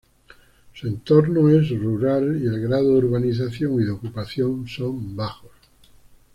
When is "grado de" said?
2.61-3.05